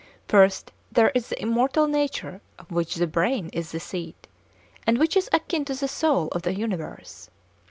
[0.27, 4.27] First, there is the immortal nature of which the brain is the seat,
[4.87, 7.29] and which is akin to the soul of the universe.